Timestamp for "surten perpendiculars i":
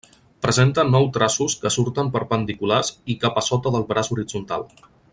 1.77-3.19